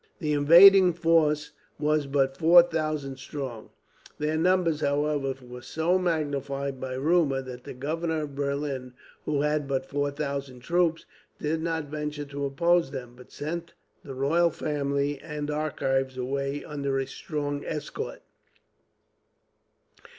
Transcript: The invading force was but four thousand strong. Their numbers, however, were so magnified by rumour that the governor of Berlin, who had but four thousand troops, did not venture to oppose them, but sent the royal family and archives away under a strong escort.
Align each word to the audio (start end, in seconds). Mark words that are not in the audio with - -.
The 0.17 0.33
invading 0.33 0.93
force 0.93 1.51
was 1.77 2.07
but 2.07 2.35
four 2.35 2.63
thousand 2.63 3.17
strong. 3.19 3.69
Their 4.17 4.35
numbers, 4.35 4.81
however, 4.81 5.35
were 5.45 5.61
so 5.61 5.99
magnified 5.99 6.79
by 6.81 6.95
rumour 6.95 7.43
that 7.43 7.65
the 7.65 7.75
governor 7.75 8.23
of 8.23 8.33
Berlin, 8.33 8.93
who 9.25 9.41
had 9.43 9.67
but 9.67 9.85
four 9.85 10.09
thousand 10.09 10.61
troops, 10.61 11.05
did 11.37 11.61
not 11.61 11.85
venture 11.85 12.25
to 12.25 12.45
oppose 12.45 12.89
them, 12.89 13.13
but 13.15 13.31
sent 13.31 13.75
the 14.03 14.15
royal 14.15 14.49
family 14.49 15.19
and 15.21 15.51
archives 15.51 16.17
away 16.17 16.65
under 16.65 16.97
a 16.97 17.05
strong 17.05 17.63
escort. 17.63 18.23